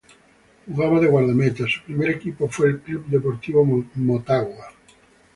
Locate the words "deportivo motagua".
3.05-4.65